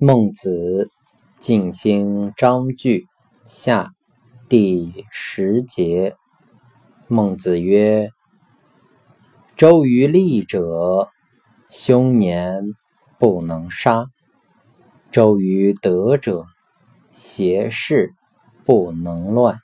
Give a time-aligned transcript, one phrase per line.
[0.00, 0.92] 孟子
[1.40, 3.08] 静心章句
[3.48, 3.90] 下
[4.48, 6.14] 第十节。
[7.08, 8.10] 孟子曰
[9.56, 11.08] 周于利者
[11.68, 12.62] 凶年
[13.18, 14.06] 不能杀。
[15.10, 16.46] 周于德者
[17.10, 18.14] 邪事
[18.64, 19.58] 不能乱。